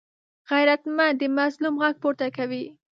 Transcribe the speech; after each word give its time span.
غیرتمند 0.49 1.15
د 1.21 1.23
مظلوم 1.37 1.75
غږ 1.81 1.95
پورته 2.03 2.27
کوي 2.37 2.65